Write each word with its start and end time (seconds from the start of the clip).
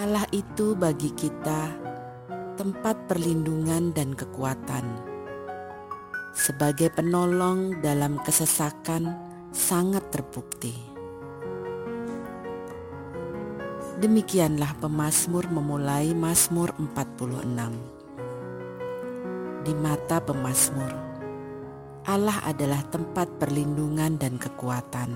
Allah 0.00 0.24
itu 0.32 0.72
bagi 0.72 1.12
kita 1.12 1.76
tempat 2.56 2.96
perlindungan 3.04 3.92
dan 3.92 4.16
kekuatan. 4.16 4.88
Sebagai 6.32 6.88
penolong 6.96 7.84
dalam 7.84 8.16
kesesakan 8.24 9.12
sangat 9.52 10.08
terbukti. 10.08 10.91
Demikianlah 14.00 14.72
pemazmur 14.80 15.52
memulai 15.52 16.16
Mazmur 16.16 16.72
46. 16.80 17.76
Di 19.68 19.74
mata 19.76 20.16
pemazmur, 20.16 20.92
Allah 22.08 22.40
adalah 22.48 22.80
tempat 22.88 23.36
perlindungan 23.36 24.16
dan 24.16 24.40
kekuatan. 24.40 25.12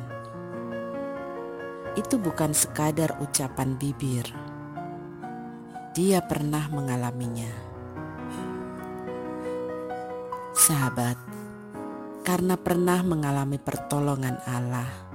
Itu 1.97 2.21
bukan 2.21 2.53
sekadar 2.53 3.17
ucapan 3.25 3.81
bibir. 3.81 4.29
Dia 5.97 6.21
pernah 6.21 6.69
mengalaminya. 6.69 7.49
Sahabat, 10.53 11.17
karena 12.29 12.61
pernah 12.61 13.01
mengalami 13.01 13.57
pertolongan 13.57 14.37
Allah, 14.45 15.06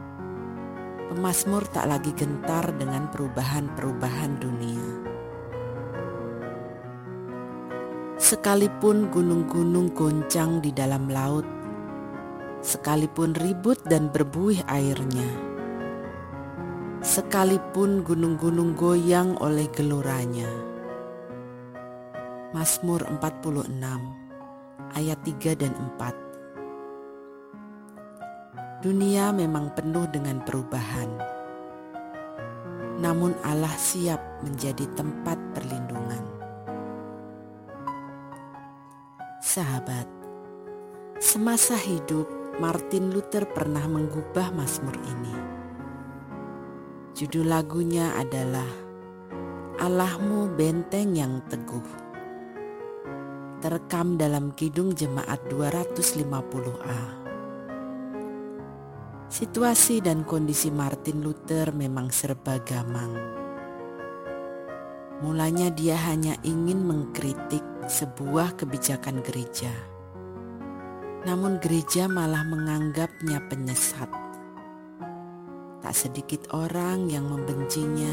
Pemasmur 1.11 1.67
tak 1.75 1.91
lagi 1.91 2.15
gentar 2.15 2.71
dengan 2.79 3.11
perubahan-perubahan 3.11 4.31
dunia. 4.39 4.87
Sekalipun 8.15 9.11
gunung-gunung 9.11 9.91
goncang 9.91 10.63
di 10.63 10.71
dalam 10.71 11.11
laut, 11.11 11.43
sekalipun 12.63 13.35
ribut 13.35 13.83
dan 13.91 14.07
berbuih 14.07 14.63
airnya, 14.71 15.27
sekalipun 17.03 18.07
gunung-gunung 18.07 18.71
goyang 18.79 19.35
oleh 19.43 19.67
geloranya. 19.75 20.47
Mazmur 22.55 23.03
46 23.19 23.67
ayat 24.95 25.19
3 25.27 25.59
dan 25.59 25.75
4 25.75 26.30
Dunia 28.81 29.29
memang 29.29 29.77
penuh 29.77 30.09
dengan 30.09 30.41
perubahan, 30.41 31.05
namun 32.97 33.37
Allah 33.45 33.77
siap 33.77 34.41
menjadi 34.41 34.89
tempat 34.97 35.37
perlindungan. 35.53 36.25
Sahabat, 39.37 40.09
semasa 41.21 41.77
hidup 41.77 42.25
Martin 42.57 43.13
Luther 43.13 43.45
pernah 43.45 43.85
menggubah 43.85 44.49
Mazmur 44.49 44.97
ini. 44.97 45.35
Judul 47.13 47.53
lagunya 47.53 48.17
adalah 48.17 48.65
Allahmu 49.77 50.57
benteng 50.57 51.13
yang 51.13 51.45
teguh. 51.45 51.85
Terekam 53.61 54.17
dalam 54.17 54.49
Kidung 54.57 54.97
Jemaat 54.97 55.45
250A. 55.53 57.30
Situasi 59.31 60.03
dan 60.03 60.27
kondisi 60.27 60.67
Martin 60.67 61.23
Luther 61.23 61.71
memang 61.71 62.11
serba 62.11 62.59
gamang. 62.59 63.15
Mulanya 65.23 65.71
dia 65.71 65.95
hanya 66.11 66.35
ingin 66.43 66.83
mengkritik 66.83 67.63
sebuah 67.87 68.59
kebijakan 68.59 69.23
gereja. 69.23 69.71
Namun 71.23 71.63
gereja 71.63 72.11
malah 72.11 72.43
menganggapnya 72.43 73.39
penyesat. 73.47 74.11
Tak 75.79 75.95
sedikit 75.95 76.51
orang 76.51 77.07
yang 77.07 77.31
membencinya, 77.31 78.11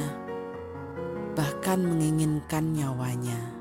bahkan 1.35 1.83
menginginkan 1.83 2.79
nyawanya. 2.79 3.59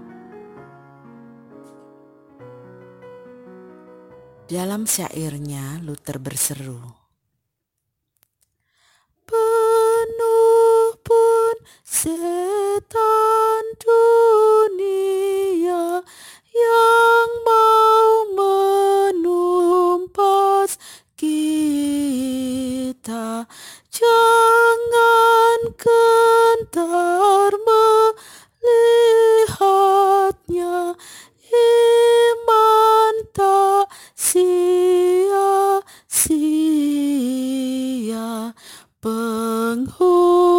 Dalam 4.45 4.85
syairnya, 4.85 5.81
Luther 5.81 6.21
berseru, 6.21 6.96
jangan 23.91 25.59
gentar 25.77 27.53
melihatnya. 29.53 30.97
Iman 31.53 33.15
tak 33.35 33.93
sia-sia. 34.17 34.57
Penghulu 38.97 40.56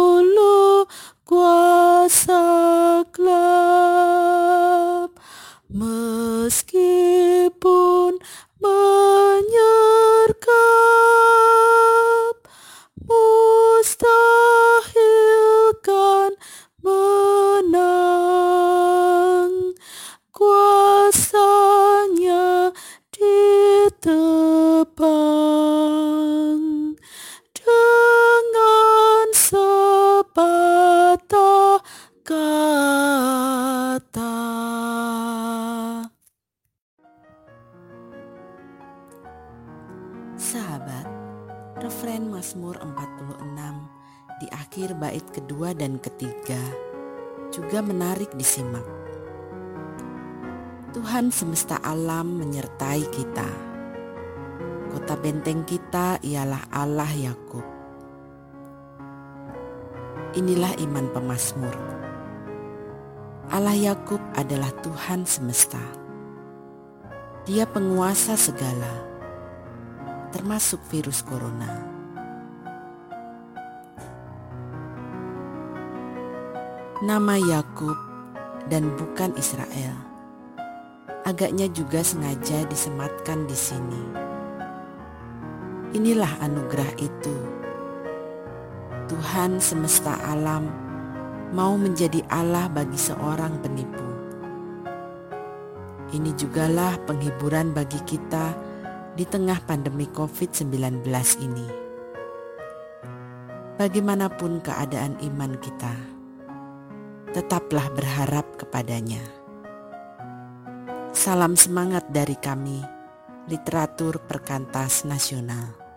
Sahabat, 40.49 41.05
referen 41.77 42.33
Mazmur 42.33 42.73
46 42.81 44.41
di 44.41 44.49
akhir 44.49 44.97
bait 44.97 45.21
kedua 45.29 45.77
dan 45.77 46.01
ketiga 46.01 46.57
juga 47.53 47.85
menarik 47.85 48.33
disimak. 48.33 48.81
Tuhan 50.89 51.29
semesta 51.29 51.77
alam 51.85 52.41
menyertai 52.41 53.03
kita. 53.13 53.45
Kota 54.89 55.13
benteng 55.21 55.69
kita 55.69 56.17
ialah 56.25 56.65
Allah 56.73 57.13
Yakub. 57.13 57.65
Inilah 60.33 60.73
iman 60.81 61.13
pemazmur. 61.13 61.77
Allah 63.53 63.77
Yakub 63.77 64.21
adalah 64.33 64.73
Tuhan 64.81 65.29
semesta. 65.29 65.85
Dia 67.45 67.69
penguasa 67.69 68.33
segala, 68.33 69.18
termasuk 70.29 70.81
virus 70.89 71.25
corona. 71.25 71.99
Nama 76.99 77.35
Yakub 77.39 77.95
dan 78.67 78.91
bukan 78.99 79.31
Israel. 79.39 79.95
Agaknya 81.23 81.71
juga 81.71 82.03
sengaja 82.03 82.67
disematkan 82.67 83.47
di 83.47 83.55
sini. 83.55 84.03
Inilah 85.95 86.43
anugerah 86.43 86.91
itu. 87.01 87.35
Tuhan 89.09 89.57
semesta 89.57 90.21
alam 90.21 90.69
mau 91.55 91.73
menjadi 91.79 92.21
Allah 92.29 92.69
bagi 92.69 92.99
seorang 92.99 93.57
penipu. 93.63 94.05
Ini 96.13 96.33
jugalah 96.37 96.97
penghiburan 97.09 97.73
bagi 97.73 98.01
kita 98.05 98.68
di 99.19 99.27
tengah 99.27 99.59
pandemi 99.67 100.07
COVID-19 100.15 101.03
ini. 101.43 101.67
Bagaimanapun 103.75 104.63
keadaan 104.63 105.19
iman 105.19 105.59
kita, 105.59 105.91
tetaplah 107.35 107.91
berharap 107.91 108.47
kepadanya. 108.55 109.19
Salam 111.11 111.59
semangat 111.59 112.07
dari 112.07 112.39
kami, 112.39 112.79
Literatur 113.51 114.23
Perkantas 114.23 115.03
Nasional. 115.03 115.88